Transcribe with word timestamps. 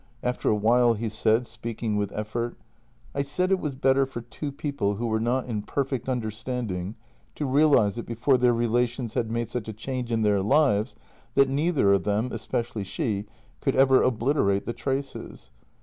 After 0.23 0.49
a 0.49 0.55
while 0.55 0.95
he 0.95 1.09
said, 1.09 1.45
speaking 1.45 1.95
with 1.95 2.11
effort:" 2.13 2.57
I 3.13 3.21
said 3.21 3.51
it 3.51 3.59
was 3.59 3.75
better 3.75 4.07
for 4.07 4.21
two 4.21 4.51
people 4.51 4.95
who 4.95 5.05
were 5.05 5.19
not 5.19 5.45
in 5.45 5.61
perfect 5.61 6.09
understanding 6.09 6.95
to 7.35 7.45
realize 7.45 7.99
it 7.99 8.07
before 8.07 8.39
their 8.39 8.51
relations 8.51 9.13
had 9.13 9.29
made 9.29 9.47
such 9.49 9.67
a 9.67 9.73
change 9.73 10.11
in 10.11 10.23
their 10.23 10.41
lives 10.41 10.95
that 11.35 11.49
neither 11.49 11.93
of 11.93 12.03
them— 12.03 12.29
especially 12.31 12.83
she— 12.83 13.27
could 13.61 13.75
ever 13.75 14.01
obliterate 14.01 14.65
the 14.65 14.73
traces. 14.73 15.51